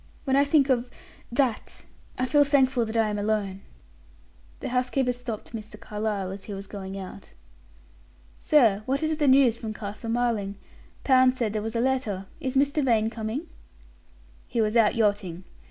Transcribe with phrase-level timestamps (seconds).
[0.23, 0.89] When I think of
[1.31, 1.85] that
[2.17, 3.61] I feel thankful that I am alone."
[4.59, 5.79] The housekeeper stopped Mr.
[5.79, 7.33] Carlyle as he was going out.
[8.39, 10.55] "Sir, what is the news from Castle Marling?
[11.03, 12.25] Pound said there was a letter.
[12.39, 12.83] Is Mr.
[12.83, 13.45] Vane coming?"
[14.47, 15.43] "He was out yachting.